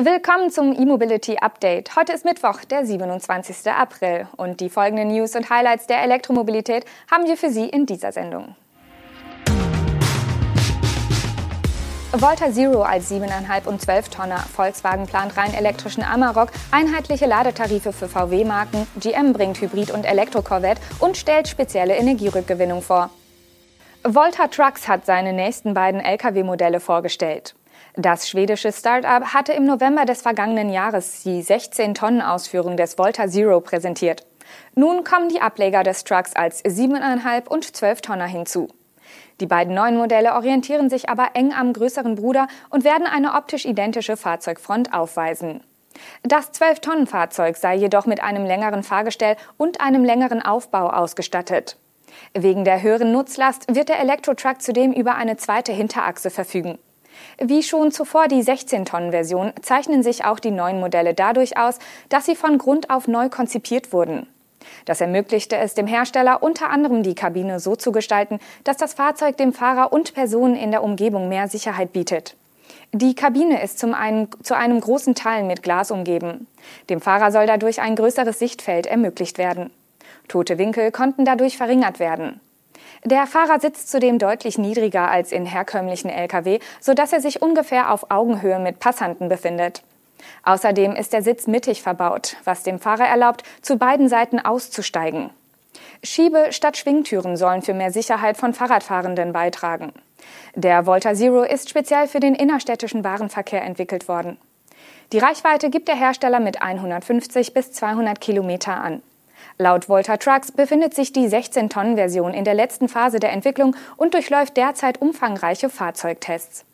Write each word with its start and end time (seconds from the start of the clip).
Willkommen 0.00 0.50
zum 0.50 0.72
E-Mobility 0.72 1.36
Update. 1.36 1.96
Heute 1.96 2.14
ist 2.14 2.24
Mittwoch, 2.24 2.64
der 2.64 2.86
27. 2.86 3.70
April 3.70 4.26
und 4.38 4.60
die 4.60 4.70
folgenden 4.70 5.08
News 5.08 5.36
und 5.36 5.50
Highlights 5.50 5.86
der 5.86 6.02
Elektromobilität 6.02 6.86
haben 7.10 7.26
wir 7.26 7.36
für 7.36 7.50
Sie 7.50 7.68
in 7.68 7.84
dieser 7.84 8.10
Sendung. 8.10 8.56
Volta 12.10 12.50
Zero 12.50 12.80
als 12.84 13.10
7,5 13.10 13.66
und 13.66 13.82
12 13.82 14.08
Tonner. 14.08 14.38
Volkswagen 14.38 15.06
plant 15.06 15.36
rein 15.36 15.52
elektrischen 15.52 16.02
Amarok, 16.02 16.48
einheitliche 16.70 17.26
Ladetarife 17.26 17.92
für 17.92 18.08
VW-Marken, 18.08 18.86
GM 18.98 19.34
bringt 19.34 19.60
Hybrid- 19.60 19.92
und 19.92 20.06
Elektro-Corvette 20.06 20.80
und 21.00 21.18
stellt 21.18 21.48
spezielle 21.48 21.96
Energierückgewinnung 21.96 22.80
vor. 22.80 23.10
Volta 24.04 24.48
Trucks 24.48 24.88
hat 24.88 25.04
seine 25.04 25.34
nächsten 25.34 25.74
beiden 25.74 26.00
Lkw-Modelle 26.00 26.80
vorgestellt. 26.80 27.54
Das 27.94 28.26
schwedische 28.26 28.72
Start-up 28.72 29.34
hatte 29.34 29.52
im 29.52 29.66
November 29.66 30.06
des 30.06 30.22
vergangenen 30.22 30.70
Jahres 30.70 31.24
die 31.24 31.42
16-Tonnen-Ausführung 31.42 32.78
des 32.78 32.96
Volta 32.96 33.28
Zero 33.28 33.60
präsentiert. 33.60 34.24
Nun 34.74 35.04
kommen 35.04 35.28
die 35.28 35.42
Ableger 35.42 35.82
des 35.82 36.04
Trucks 36.04 36.34
als 36.34 36.64
7,5 36.64 37.48
und 37.48 37.76
12 37.76 38.00
Tonner 38.00 38.26
hinzu. 38.26 38.68
Die 39.40 39.46
beiden 39.46 39.74
neuen 39.74 39.98
Modelle 39.98 40.32
orientieren 40.32 40.88
sich 40.88 41.10
aber 41.10 41.30
eng 41.34 41.52
am 41.52 41.74
größeren 41.74 42.14
Bruder 42.14 42.48
und 42.70 42.84
werden 42.84 43.06
eine 43.06 43.34
optisch 43.34 43.66
identische 43.66 44.16
Fahrzeugfront 44.16 44.94
aufweisen. 44.94 45.62
Das 46.22 46.50
12-Tonnen-Fahrzeug 46.54 47.58
sei 47.58 47.74
jedoch 47.74 48.06
mit 48.06 48.22
einem 48.22 48.46
längeren 48.46 48.84
Fahrgestell 48.84 49.36
und 49.58 49.82
einem 49.82 50.02
längeren 50.02 50.40
Aufbau 50.40 50.88
ausgestattet. 50.88 51.76
Wegen 52.32 52.64
der 52.64 52.80
höheren 52.80 53.12
Nutzlast 53.12 53.74
wird 53.74 53.90
der 53.90 54.00
Elektro-Truck 54.00 54.62
zudem 54.62 54.94
über 54.94 55.16
eine 55.16 55.36
zweite 55.36 55.72
Hinterachse 55.72 56.30
verfügen. 56.30 56.78
Wie 57.38 57.62
schon 57.62 57.90
zuvor 57.90 58.28
die 58.28 58.42
16-Tonnen-Version 58.42 59.52
zeichnen 59.62 60.02
sich 60.02 60.24
auch 60.24 60.38
die 60.38 60.50
neuen 60.50 60.80
Modelle 60.80 61.14
dadurch 61.14 61.58
aus, 61.58 61.78
dass 62.08 62.26
sie 62.26 62.36
von 62.36 62.58
Grund 62.58 62.90
auf 62.90 63.08
neu 63.08 63.28
konzipiert 63.28 63.92
wurden. 63.92 64.26
Das 64.84 65.00
ermöglichte 65.00 65.56
es 65.56 65.74
dem 65.74 65.86
Hersteller 65.86 66.42
unter 66.42 66.70
anderem 66.70 67.02
die 67.02 67.14
Kabine 67.14 67.60
so 67.60 67.76
zu 67.76 67.92
gestalten, 67.92 68.38
dass 68.64 68.76
das 68.76 68.94
Fahrzeug 68.94 69.36
dem 69.36 69.52
Fahrer 69.52 69.92
und 69.92 70.14
Personen 70.14 70.56
in 70.56 70.70
der 70.70 70.82
Umgebung 70.82 71.28
mehr 71.28 71.48
Sicherheit 71.48 71.92
bietet. 71.92 72.36
Die 72.92 73.14
Kabine 73.14 73.62
ist 73.62 73.78
zum 73.78 73.94
einen, 73.94 74.28
zu 74.42 74.54
einem 74.54 74.80
großen 74.80 75.14
Teil 75.14 75.44
mit 75.44 75.62
Glas 75.62 75.90
umgeben. 75.90 76.46
Dem 76.90 77.00
Fahrer 77.00 77.32
soll 77.32 77.46
dadurch 77.46 77.80
ein 77.80 77.96
größeres 77.96 78.38
Sichtfeld 78.38 78.86
ermöglicht 78.86 79.38
werden. 79.38 79.70
Tote 80.28 80.58
Winkel 80.58 80.92
konnten 80.92 81.24
dadurch 81.24 81.56
verringert 81.56 81.98
werden. 82.00 82.40
Der 83.04 83.26
Fahrer 83.26 83.60
sitzt 83.60 83.90
zudem 83.90 84.18
deutlich 84.18 84.58
niedriger 84.58 85.10
als 85.10 85.32
in 85.32 85.44
herkömmlichen 85.44 86.10
Lkw, 86.10 86.60
sodass 86.80 87.12
er 87.12 87.20
sich 87.20 87.42
ungefähr 87.42 87.92
auf 87.92 88.10
Augenhöhe 88.10 88.58
mit 88.58 88.78
Passanten 88.78 89.28
befindet. 89.28 89.82
Außerdem 90.44 90.94
ist 90.94 91.12
der 91.12 91.22
Sitz 91.22 91.46
mittig 91.46 91.82
verbaut, 91.82 92.36
was 92.44 92.62
dem 92.62 92.78
Fahrer 92.78 93.06
erlaubt, 93.06 93.42
zu 93.60 93.76
beiden 93.76 94.08
Seiten 94.08 94.38
auszusteigen. 94.38 95.30
Schiebe- 96.04 96.52
statt 96.52 96.76
Schwingtüren 96.76 97.36
sollen 97.36 97.62
für 97.62 97.74
mehr 97.74 97.92
Sicherheit 97.92 98.36
von 98.36 98.54
Fahrradfahrenden 98.54 99.32
beitragen. 99.32 99.92
Der 100.54 100.86
Volta 100.86 101.14
Zero 101.14 101.42
ist 101.42 101.70
speziell 101.70 102.06
für 102.08 102.20
den 102.20 102.34
innerstädtischen 102.34 103.04
Warenverkehr 103.04 103.62
entwickelt 103.62 104.08
worden. 104.08 104.38
Die 105.12 105.18
Reichweite 105.18 105.70
gibt 105.70 105.88
der 105.88 105.96
Hersteller 105.96 106.40
mit 106.40 106.62
150 106.62 107.54
bis 107.54 107.72
200 107.72 108.20
Kilometer 108.20 108.74
an. 108.74 109.02
Laut 109.58 109.88
Volta 109.88 110.16
Trucks 110.16 110.50
befindet 110.50 110.94
sich 110.94 111.12
die 111.12 111.28
16-Tonnen-Version 111.28 112.34
in 112.34 112.44
der 112.44 112.54
letzten 112.54 112.88
Phase 112.88 113.20
der 113.20 113.32
Entwicklung 113.32 113.76
und 113.96 114.14
durchläuft 114.14 114.56
derzeit 114.56 115.00
umfangreiche 115.00 115.68
Fahrzeugtests. 115.68 116.64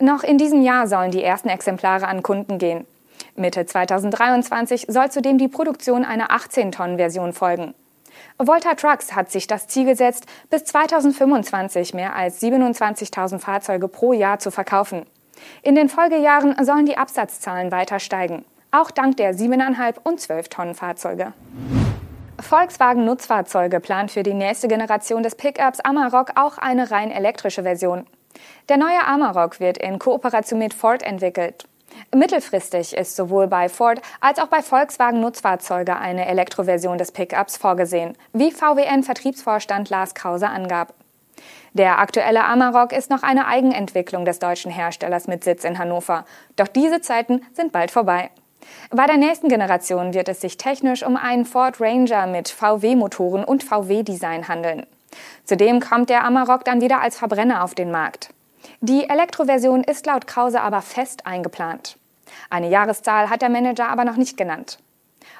Noch 0.00 0.22
in 0.22 0.38
diesem 0.38 0.62
Jahr 0.62 0.86
sollen 0.86 1.10
die 1.10 1.22
ersten 1.22 1.48
Exemplare 1.48 2.06
an 2.06 2.22
Kunden 2.22 2.58
gehen. 2.58 2.86
Mitte 3.36 3.66
2023 3.66 4.86
soll 4.88 5.10
zudem 5.10 5.38
die 5.38 5.48
Produktion 5.48 6.04
einer 6.04 6.30
18-Tonnen-Version 6.30 7.32
folgen. 7.32 7.74
Volta 8.36 8.74
Trucks 8.74 9.14
hat 9.14 9.30
sich 9.30 9.46
das 9.46 9.68
Ziel 9.68 9.84
gesetzt, 9.84 10.26
bis 10.50 10.64
2025 10.64 11.94
mehr 11.94 12.14
als 12.14 12.42
27.000 12.42 13.38
Fahrzeuge 13.38 13.88
pro 13.88 14.12
Jahr 14.12 14.38
zu 14.38 14.50
verkaufen. 14.50 15.06
In 15.62 15.74
den 15.74 15.88
Folgejahren 15.88 16.54
sollen 16.64 16.86
die 16.86 16.98
Absatzzahlen 16.98 17.70
weiter 17.70 18.00
steigen, 18.00 18.44
auch 18.70 18.90
dank 18.90 19.16
der 19.16 19.34
7,5 19.34 19.94
und 20.02 20.20
12 20.20 20.48
Tonnen 20.48 20.74
Fahrzeuge. 20.74 21.32
Volkswagen 22.40 23.04
Nutzfahrzeuge 23.04 23.80
plant 23.80 24.12
für 24.12 24.22
die 24.22 24.32
nächste 24.32 24.68
Generation 24.68 25.22
des 25.22 25.34
Pickups 25.34 25.80
Amarok 25.80 26.32
auch 26.36 26.56
eine 26.56 26.90
rein 26.90 27.10
elektrische 27.10 27.64
Version. 27.64 28.06
Der 28.68 28.76
neue 28.76 29.04
Amarok 29.04 29.58
wird 29.58 29.78
in 29.78 29.98
Kooperation 29.98 30.58
mit 30.58 30.72
Ford 30.72 31.02
entwickelt. 31.02 31.66
Mittelfristig 32.14 32.96
ist 32.96 33.16
sowohl 33.16 33.48
bei 33.48 33.68
Ford 33.68 34.00
als 34.20 34.38
auch 34.38 34.46
bei 34.46 34.62
Volkswagen 34.62 35.20
Nutzfahrzeuge 35.20 35.96
eine 35.96 36.26
Elektroversion 36.26 36.96
des 36.96 37.10
Pickups 37.10 37.56
vorgesehen, 37.56 38.16
wie 38.32 38.52
VWN-Vertriebsvorstand 38.52 39.90
Lars 39.90 40.14
Krause 40.14 40.48
angab. 40.48 40.94
Der 41.72 41.98
aktuelle 41.98 42.44
Amarok 42.44 42.92
ist 42.92 43.10
noch 43.10 43.24
eine 43.24 43.46
Eigenentwicklung 43.46 44.24
des 44.24 44.38
deutschen 44.38 44.70
Herstellers 44.70 45.26
mit 45.26 45.42
Sitz 45.42 45.64
in 45.64 45.78
Hannover. 45.78 46.24
Doch 46.56 46.68
diese 46.68 47.00
Zeiten 47.00 47.44
sind 47.52 47.72
bald 47.72 47.90
vorbei. 47.90 48.30
Bei 48.90 49.06
der 49.06 49.16
nächsten 49.16 49.48
Generation 49.48 50.14
wird 50.14 50.28
es 50.28 50.40
sich 50.40 50.56
technisch 50.56 51.02
um 51.02 51.16
einen 51.16 51.44
Ford 51.44 51.80
Ranger 51.80 52.26
mit 52.26 52.48
VW-Motoren 52.48 53.44
und 53.44 53.64
VW-Design 53.64 54.48
handeln. 54.48 54.86
Zudem 55.44 55.80
kommt 55.80 56.10
der 56.10 56.24
Amarok 56.24 56.64
dann 56.64 56.80
wieder 56.80 57.00
als 57.00 57.18
Verbrenner 57.18 57.64
auf 57.64 57.74
den 57.74 57.90
Markt. 57.90 58.30
Die 58.80 59.08
Elektroversion 59.08 59.84
ist 59.84 60.06
laut 60.06 60.26
Krause 60.26 60.60
aber 60.60 60.82
fest 60.82 61.26
eingeplant. 61.26 61.96
Eine 62.50 62.68
Jahreszahl 62.68 63.30
hat 63.30 63.42
der 63.42 63.48
Manager 63.48 63.88
aber 63.88 64.04
noch 64.04 64.16
nicht 64.16 64.36
genannt. 64.36 64.78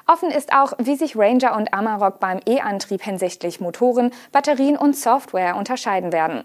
Offen 0.07 0.31
ist 0.31 0.53
auch, 0.53 0.73
wie 0.79 0.95
sich 0.95 1.15
Ranger 1.15 1.55
und 1.55 1.73
Amarok 1.73 2.19
beim 2.19 2.39
E-Antrieb 2.47 3.03
hinsichtlich 3.03 3.59
Motoren, 3.59 4.11
Batterien 4.31 4.75
und 4.75 4.95
Software 4.95 5.55
unterscheiden 5.55 6.11
werden. 6.11 6.43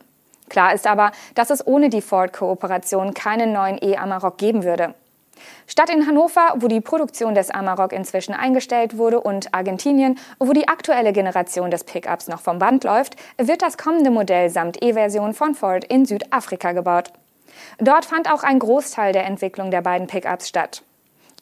Klar 0.50 0.74
ist 0.74 0.86
aber, 0.86 1.12
dass 1.34 1.50
es 1.50 1.66
ohne 1.66 1.88
die 1.88 2.02
Ford-Kooperation 2.02 3.14
keinen 3.14 3.52
neuen 3.52 3.78
E-Amarok 3.82 4.36
geben 4.36 4.64
würde. 4.64 4.94
Statt 5.66 5.90
in 5.90 6.06
Hannover, 6.06 6.54
wo 6.56 6.68
die 6.68 6.80
Produktion 6.80 7.34
des 7.34 7.50
Amarok 7.50 7.92
inzwischen 7.92 8.34
eingestellt 8.34 8.98
wurde, 8.98 9.20
und 9.20 9.54
Argentinien, 9.54 10.18
wo 10.38 10.52
die 10.52 10.68
aktuelle 10.68 11.12
Generation 11.12 11.70
des 11.70 11.84
Pickups 11.84 12.28
noch 12.28 12.40
vom 12.40 12.58
Band 12.58 12.84
läuft, 12.84 13.16
wird 13.38 13.62
das 13.62 13.78
kommende 13.78 14.10
Modell 14.10 14.50
samt 14.50 14.82
E-Version 14.82 15.34
von 15.34 15.54
Ford 15.54 15.84
in 15.84 16.04
Südafrika 16.04 16.72
gebaut. 16.72 17.12
Dort 17.78 18.04
fand 18.04 18.30
auch 18.30 18.42
ein 18.42 18.58
Großteil 18.58 19.12
der 19.12 19.26
Entwicklung 19.26 19.70
der 19.70 19.82
beiden 19.82 20.06
Pickups 20.06 20.48
statt. 20.48 20.82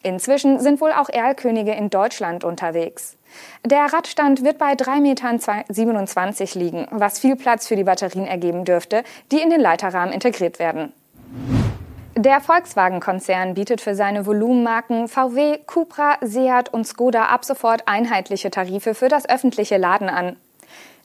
Inzwischen 0.02 0.58
sind 0.58 0.80
wohl 0.80 0.92
auch 0.92 1.08
Erlkönige 1.08 1.72
in 1.72 1.88
Deutschland 1.88 2.42
unterwegs. 2.42 3.16
Der 3.64 3.92
Radstand 3.92 4.44
wird 4.44 4.58
bei 4.58 4.72
3,27 4.72 5.00
Metern 5.00 6.60
liegen, 6.60 6.86
was 6.90 7.20
viel 7.20 7.36
Platz 7.36 7.68
für 7.68 7.76
die 7.76 7.84
Batterien 7.84 8.26
ergeben 8.26 8.64
dürfte, 8.64 9.04
die 9.30 9.40
in 9.40 9.50
den 9.50 9.60
Leiterrahmen 9.60 10.12
integriert 10.12 10.58
werden. 10.58 10.92
Der 12.24 12.40
Volkswagen-Konzern 12.40 13.54
bietet 13.54 13.80
für 13.80 13.96
seine 13.96 14.26
Volumenmarken 14.26 15.08
VW, 15.08 15.58
Cupra, 15.66 16.18
Seat 16.20 16.72
und 16.72 16.86
Skoda 16.86 17.24
ab 17.24 17.44
sofort 17.44 17.88
einheitliche 17.88 18.48
Tarife 18.48 18.94
für 18.94 19.08
das 19.08 19.28
öffentliche 19.28 19.76
Laden 19.76 20.08
an. 20.08 20.36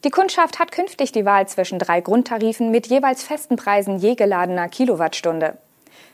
Die 0.04 0.12
Kundschaft 0.12 0.60
hat 0.60 0.72
künftig 0.72 1.12
die 1.12 1.26
Wahl 1.26 1.48
zwischen 1.48 1.80
drei 1.80 2.02
Grundtarifen 2.02 2.70
mit 2.70 2.86
jeweils 2.86 3.24
festen 3.24 3.56
Preisen 3.56 3.98
je 3.98 4.14
geladener 4.14 4.70
Kilowattstunde. 4.70 5.58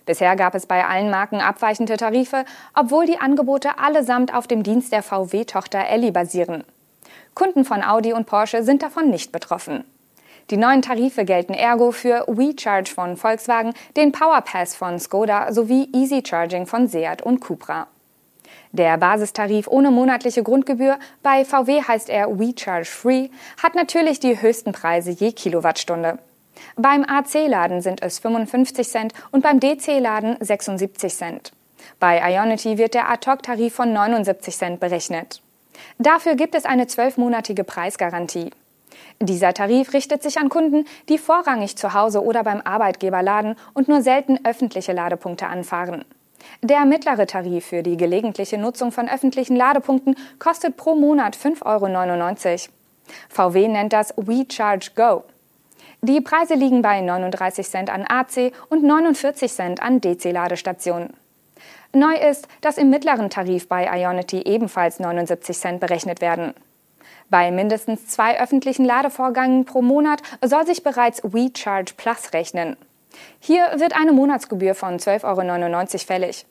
Bisher 0.05 0.37
gab 0.37 0.55
es 0.55 0.67
bei 0.67 0.85
allen 0.85 1.09
Marken 1.09 1.41
abweichende 1.41 1.97
Tarife, 1.97 2.45
obwohl 2.73 3.05
die 3.05 3.19
Angebote 3.19 3.77
allesamt 3.79 4.33
auf 4.33 4.47
dem 4.47 4.63
Dienst 4.63 4.93
der 4.93 5.03
VW-Tochter 5.03 5.85
Elli 5.85 6.11
basieren. 6.11 6.63
Kunden 7.33 7.65
von 7.65 7.83
Audi 7.83 8.13
und 8.13 8.25
Porsche 8.25 8.63
sind 8.63 8.81
davon 8.81 9.09
nicht 9.09 9.33
betroffen. 9.33 9.83
Die 10.49 10.57
neuen 10.57 10.81
Tarife 10.81 11.23
gelten 11.23 11.53
ergo 11.53 11.91
für 11.91 12.25
WeCharge 12.27 12.91
von 12.91 13.15
Volkswagen, 13.15 13.73
den 13.95 14.11
PowerPass 14.11 14.75
von 14.75 14.99
Skoda 14.99 15.53
sowie 15.53 15.89
Easy 15.93 16.21
Charging 16.25 16.65
von 16.65 16.87
Seat 16.87 17.21
und 17.21 17.39
Cupra. 17.39 17.87
Der 18.71 18.97
Basistarif 18.97 19.67
ohne 19.67 19.91
monatliche 19.91 20.43
Grundgebühr, 20.43 20.97
bei 21.21 21.45
VW 21.45 21.83
heißt 21.83 22.09
er 22.09 22.39
WeCharge 22.39 22.85
Free, 22.89 23.29
hat 23.61 23.75
natürlich 23.75 24.19
die 24.19 24.41
höchsten 24.41 24.73
Preise 24.73 25.11
je 25.11 25.31
Kilowattstunde. 25.31 26.17
Beim 26.75 27.03
AC-Laden 27.03 27.81
sind 27.81 28.01
es 28.01 28.19
55 28.19 28.87
Cent 28.87 29.13
und 29.31 29.43
beim 29.43 29.59
DC-Laden 29.59 30.37
76 30.39 31.13
Cent. 31.13 31.51
Bei 31.99 32.19
Ionity 32.31 32.77
wird 32.77 32.95
der 32.95 33.09
Ad-Hoc-Tarif 33.09 33.75
von 33.75 33.93
79 33.93 34.57
Cent 34.57 34.79
berechnet. 34.79 35.41
Dafür 35.99 36.35
gibt 36.35 36.55
es 36.55 36.65
eine 36.65 36.87
zwölfmonatige 36.87 37.63
Preisgarantie. 37.63 38.51
Dieser 39.25 39.53
Tarif 39.53 39.93
richtet 39.93 40.21
sich 40.21 40.37
an 40.37 40.49
Kunden, 40.49 40.85
die 41.07 41.17
vorrangig 41.17 41.77
zu 41.77 41.93
Hause 41.93 42.21
oder 42.21 42.43
beim 42.43 42.59
Arbeitgeber 42.59 43.23
laden 43.23 43.55
und 43.73 43.87
nur 43.87 44.01
selten 44.01 44.37
öffentliche 44.43 44.91
Ladepunkte 44.91 45.47
anfahren. 45.47 46.03
Der 46.61 46.83
mittlere 46.83 47.25
Tarif 47.25 47.67
für 47.67 47.83
die 47.83 47.95
gelegentliche 47.95 48.57
Nutzung 48.57 48.91
von 48.91 49.07
öffentlichen 49.07 49.55
Ladepunkten 49.55 50.17
kostet 50.39 50.75
pro 50.75 50.95
Monat 50.95 51.37
5,99 51.37 52.67
Euro. 52.67 52.73
VW 53.29 53.67
nennt 53.69 53.93
das 53.93 54.13
WeCharge 54.17 54.91
Go. 54.93 55.23
Die 56.01 56.19
Preise 56.19 56.55
liegen 56.55 56.81
bei 56.81 56.99
39 56.99 57.65
Cent 57.65 57.89
an 57.89 58.05
AC 58.05 58.51
und 58.67 58.83
49 58.83 59.49
Cent 59.49 59.81
an 59.81 60.01
DC-Ladestationen. 60.01 61.13
Neu 61.93 62.15
ist, 62.15 62.49
dass 62.59 62.77
im 62.77 62.89
mittleren 62.89 63.29
Tarif 63.29 63.69
bei 63.69 63.85
Ionity 63.85 64.41
ebenfalls 64.41 64.99
79 64.99 65.57
Cent 65.57 65.79
berechnet 65.79 66.19
werden. 66.19 66.53
Bei 67.33 67.49
mindestens 67.49 68.05
zwei 68.05 68.39
öffentlichen 68.39 68.85
Ladevorgängen 68.85 69.65
pro 69.65 69.81
Monat 69.81 70.21
soll 70.43 70.67
sich 70.67 70.83
bereits 70.83 71.23
WeCharge 71.23 71.95
Plus 71.97 72.31
rechnen. 72.31 72.77
Hier 73.39 73.71
wird 73.77 73.99
eine 73.99 74.11
Monatsgebühr 74.11 74.75
von 74.75 74.99
12,99 74.99 75.93
Euro 75.93 75.97
fällig. 76.05 76.45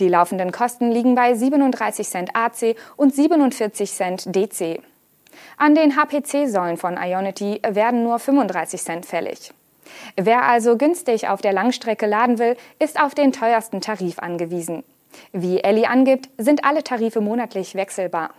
Die 0.00 0.08
laufenden 0.08 0.50
Kosten 0.50 0.90
liegen 0.90 1.14
bei 1.14 1.34
37 1.34 2.08
Cent 2.08 2.30
AC 2.32 2.74
und 2.96 3.14
47 3.14 3.92
Cent 3.92 4.34
DC. 4.34 4.80
An 5.58 5.74
den 5.74 5.94
HPC-Säulen 5.94 6.78
von 6.78 6.96
Ionity 6.96 7.60
werden 7.68 8.02
nur 8.02 8.18
35 8.18 8.80
Cent 8.80 9.04
fällig. 9.04 9.52
Wer 10.16 10.44
also 10.44 10.78
günstig 10.78 11.28
auf 11.28 11.42
der 11.42 11.52
Langstrecke 11.52 12.06
laden 12.06 12.38
will, 12.38 12.56
ist 12.78 12.98
auf 12.98 13.14
den 13.14 13.32
teuersten 13.32 13.82
Tarif 13.82 14.18
angewiesen. 14.20 14.84
Wie 15.32 15.60
Ellie 15.60 15.86
angibt, 15.86 16.30
sind 16.38 16.64
alle 16.64 16.82
Tarife 16.82 17.20
monatlich 17.20 17.74
wechselbar. 17.74 18.30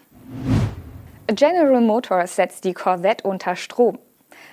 General 1.28 1.82
Motors 1.82 2.36
setzt 2.36 2.66
die 2.66 2.76
Corvette 2.76 3.28
unter 3.28 3.56
Strom. 3.56 3.98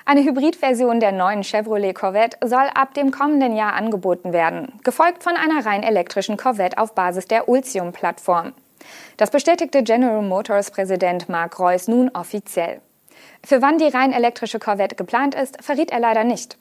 Eine 0.07 0.25
Hybridversion 0.25 1.01
der 1.01 1.13
neuen 1.13 1.45
Chevrolet 1.45 1.93
Corvette 1.93 2.39
soll 2.43 2.67
ab 2.75 2.95
dem 2.95 3.11
kommenden 3.11 3.55
Jahr 3.55 3.75
angeboten 3.75 4.33
werden, 4.33 4.73
gefolgt 4.83 5.23
von 5.23 5.37
einer 5.37 5.67
rein 5.67 5.83
elektrischen 5.83 6.39
Corvette 6.39 6.79
auf 6.79 6.95
Basis 6.95 7.27
der 7.27 7.47
Ultium-Plattform. 7.47 8.55
Das 9.19 9.31
bestätigte 9.31 9.83
General 9.83 10.23
Motors 10.23 10.71
Präsident 10.71 11.29
Mark 11.29 11.59
Reuss 11.61 11.89
nun 11.89 12.11
offiziell. 12.15 12.81
Für 13.45 13.61
wann 13.61 13.77
die 13.77 13.89
rein 13.89 14.15
elektrische 14.15 14.59
Corvette 14.59 14.97
geplant 14.97 15.35
ist, 15.35 15.63
verriet 15.63 15.91
er 15.91 16.01
leider 16.01 16.25
nicht. 16.25 16.57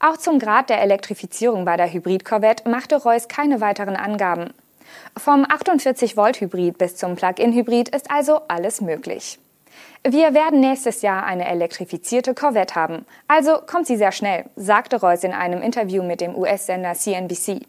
Auch 0.00 0.16
zum 0.16 0.40
Grad 0.40 0.70
der 0.70 0.82
Elektrifizierung 0.82 1.64
bei 1.64 1.76
der 1.76 1.92
Hybrid-Corvette 1.92 2.68
machte 2.68 2.96
Reuss 2.96 3.28
keine 3.28 3.60
weiteren 3.60 3.94
Angaben. 3.94 4.54
Vom 5.16 5.44
48-Volt-Hybrid 5.44 6.78
bis 6.78 6.96
zum 6.96 7.14
Plug-in-Hybrid 7.14 7.90
ist 7.90 8.10
also 8.10 8.40
alles 8.48 8.80
möglich. 8.80 9.38
Wir 10.04 10.34
werden 10.34 10.60
nächstes 10.60 11.02
Jahr 11.02 11.24
eine 11.24 11.48
elektrifizierte 11.48 12.34
Corvette 12.34 12.74
haben. 12.74 13.06
Also 13.28 13.58
kommt 13.66 13.86
sie 13.86 13.96
sehr 13.96 14.12
schnell, 14.12 14.46
sagte 14.56 15.00
Reuss 15.00 15.22
in 15.22 15.32
einem 15.32 15.62
Interview 15.62 16.02
mit 16.02 16.20
dem 16.20 16.34
US-Sender 16.34 16.94
CNBC. 16.94 17.62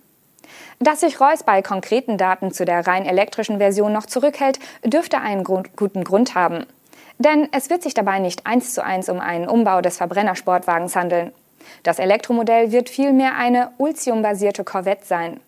Dass 0.79 1.01
sich 1.01 1.19
Reuss 1.19 1.43
bei 1.43 1.61
konkreten 1.61 2.17
Daten 2.17 2.51
zu 2.51 2.65
der 2.65 2.85
rein 2.87 3.05
elektrischen 3.05 3.59
Version 3.59 3.93
noch 3.93 4.05
zurückhält, 4.05 4.59
dürfte 4.83 5.19
einen 5.19 5.43
Grund, 5.43 5.75
guten 5.77 6.03
Grund 6.03 6.35
haben. 6.35 6.65
Denn 7.19 7.47
es 7.51 7.69
wird 7.69 7.83
sich 7.83 7.93
dabei 7.93 8.19
nicht 8.19 8.45
eins 8.45 8.73
zu 8.73 8.83
eins 8.83 9.09
um 9.09 9.19
einen 9.19 9.47
Umbau 9.47 9.81
des 9.81 9.97
Verbrennersportwagens 9.97 10.95
handeln. 10.95 11.31
Das 11.83 11.99
Elektromodell 11.99 12.71
wird 12.71 12.89
vielmehr 12.89 13.35
eine 13.35 13.71
Ultium-basierte 13.77 14.63
Corvette 14.63 15.05
sein. 15.05 15.39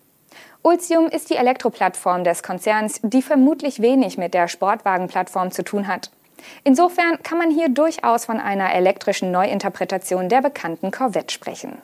Ultium 0.62 1.06
ist 1.06 1.30
die 1.30 1.36
Elektroplattform 1.36 2.24
des 2.24 2.42
Konzerns, 2.42 3.00
die 3.02 3.22
vermutlich 3.22 3.82
wenig 3.82 4.18
mit 4.18 4.34
der 4.34 4.48
Sportwagenplattform 4.48 5.50
zu 5.50 5.62
tun 5.62 5.86
hat. 5.86 6.10
Insofern 6.64 7.22
kann 7.22 7.38
man 7.38 7.50
hier 7.50 7.68
durchaus 7.68 8.24
von 8.24 8.40
einer 8.40 8.72
elektrischen 8.74 9.30
Neuinterpretation 9.30 10.28
der 10.28 10.42
bekannten 10.42 10.90
Corvette 10.90 11.32
sprechen. 11.32 11.78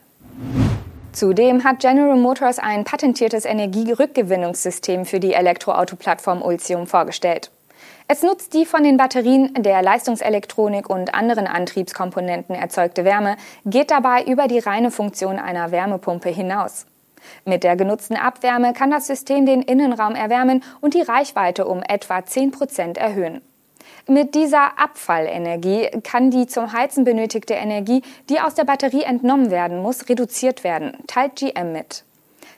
Zudem 1.12 1.62
hat 1.62 1.80
General 1.80 2.16
Motors 2.16 2.58
ein 2.58 2.84
patentiertes 2.84 3.44
Energierückgewinnungssystem 3.44 5.04
für 5.04 5.20
die 5.20 5.34
Elektroauto-Plattform 5.34 6.40
Ultium 6.40 6.86
vorgestellt. 6.86 7.50
Es 8.08 8.22
nutzt 8.22 8.54
die 8.54 8.66
von 8.66 8.82
den 8.82 8.96
Batterien, 8.96 9.54
der 9.54 9.82
Leistungselektronik 9.82 10.88
und 10.88 11.14
anderen 11.14 11.46
Antriebskomponenten 11.46 12.54
erzeugte 12.54 13.04
Wärme, 13.04 13.36
geht 13.64 13.90
dabei 13.90 14.24
über 14.24 14.48
die 14.48 14.58
reine 14.58 14.90
Funktion 14.90 15.38
einer 15.38 15.70
Wärmepumpe 15.70 16.30
hinaus. 16.30 16.86
Mit 17.44 17.62
der 17.62 17.76
genutzten 17.76 18.16
Abwärme 18.16 18.72
kann 18.72 18.90
das 18.90 19.06
System 19.06 19.46
den 19.46 19.62
Innenraum 19.62 20.14
erwärmen 20.14 20.64
und 20.80 20.94
die 20.94 21.02
Reichweite 21.02 21.66
um 21.66 21.82
etwa 21.82 22.24
10 22.24 22.50
Prozent 22.50 22.98
erhöhen. 22.98 23.42
Mit 24.08 24.34
dieser 24.34 24.78
Abfallenergie 24.80 25.88
kann 26.02 26.30
die 26.30 26.46
zum 26.46 26.72
Heizen 26.72 27.04
benötigte 27.04 27.54
Energie, 27.54 28.02
die 28.28 28.40
aus 28.40 28.54
der 28.54 28.64
Batterie 28.64 29.04
entnommen 29.04 29.50
werden 29.50 29.80
muss, 29.80 30.08
reduziert 30.08 30.64
werden, 30.64 30.96
teilt 31.06 31.36
GM 31.36 31.72
mit. 31.72 32.04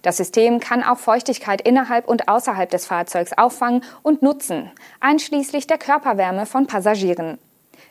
Das 0.01 0.17
System 0.17 0.61
kann 0.61 0.83
auch 0.83 0.99
Feuchtigkeit 0.99 1.61
innerhalb 1.61 2.09
und 2.09 2.29
außerhalb 2.29 2.71
des 2.71 2.87
Fahrzeugs 2.87 3.33
auffangen 3.37 3.83
und 4.03 4.23
nutzen, 4.23 4.71
einschließlich 5.01 5.67
der 5.67 5.79
Körperwärme 5.79 6.47
von 6.47 6.67
Passagieren. 6.67 7.39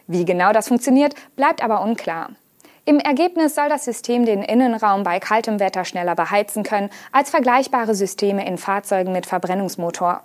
Wie 0.08 0.26
genau 0.26 0.52
das 0.52 0.68
funktioniert, 0.68 1.16
bleibt 1.36 1.64
aber 1.64 1.82
unklar. 1.82 2.32
Im 2.86 3.00
Ergebnis 3.00 3.56
soll 3.56 3.70
das 3.70 3.86
System 3.86 4.26
den 4.26 4.44
Innenraum 4.44 5.04
bei 5.04 5.20
kaltem 5.20 5.60
Wetter 5.60 5.86
schneller 5.86 6.16
beheizen 6.16 6.64
können 6.64 6.90
als 7.12 7.30
vergleichbare 7.30 7.96
Systeme 7.96 8.46
in 8.46 8.58
Fahrzeugen 8.58 9.14
mit 9.14 9.26
Verbrennungsmotor. 9.26 10.22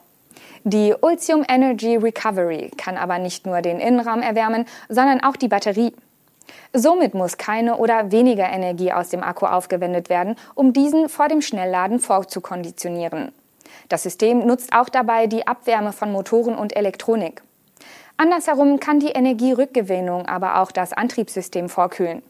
Die 0.64 0.94
Ultium 1.00 1.44
Energy 1.48 1.96
Recovery 1.96 2.70
kann 2.76 2.96
aber 2.96 3.18
nicht 3.18 3.46
nur 3.46 3.62
den 3.62 3.80
Innenraum 3.80 4.20
erwärmen, 4.20 4.66
sondern 4.88 5.22
auch 5.22 5.36
die 5.36 5.48
Batterie. 5.48 5.92
Somit 6.72 7.14
muss 7.14 7.38
keine 7.38 7.76
oder 7.76 8.10
weniger 8.10 8.48
Energie 8.48 8.92
aus 8.92 9.10
dem 9.10 9.22
Akku 9.22 9.46
aufgewendet 9.46 10.08
werden, 10.08 10.36
um 10.54 10.72
diesen 10.72 11.08
vor 11.08 11.28
dem 11.28 11.40
Schnellladen 11.40 12.00
vorzukonditionieren. 12.00 13.32
Das 13.88 14.02
System 14.02 14.46
nutzt 14.46 14.74
auch 14.74 14.88
dabei 14.88 15.26
die 15.26 15.46
Abwärme 15.46 15.92
von 15.92 16.12
Motoren 16.12 16.56
und 16.56 16.76
Elektronik. 16.76 17.42
Andersherum 18.16 18.80
kann 18.80 19.00
die 19.00 19.10
Energierückgewinnung 19.10 20.26
aber 20.26 20.60
auch 20.60 20.72
das 20.72 20.92
Antriebssystem 20.92 21.68
vorkühlen. 21.68 22.22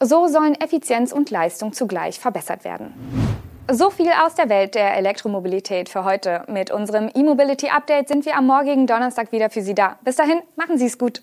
So 0.00 0.28
sollen 0.28 0.54
Effizienz 0.54 1.12
und 1.12 1.30
Leistung 1.30 1.72
zugleich 1.72 2.20
verbessert 2.20 2.64
werden. 2.64 3.21
So 3.74 3.88
viel 3.88 4.10
aus 4.22 4.34
der 4.34 4.50
Welt 4.50 4.74
der 4.74 4.98
Elektromobilität 4.98 5.88
für 5.88 6.04
heute. 6.04 6.44
Mit 6.46 6.70
unserem 6.70 7.08
E-Mobility 7.14 7.70
Update 7.70 8.06
sind 8.06 8.26
wir 8.26 8.36
am 8.36 8.46
morgigen 8.46 8.86
Donnerstag 8.86 9.32
wieder 9.32 9.48
für 9.48 9.62
Sie 9.62 9.74
da. 9.74 9.96
Bis 10.04 10.16
dahin, 10.16 10.42
machen 10.56 10.76
Sie 10.76 10.84
es 10.84 10.98
gut. 10.98 11.22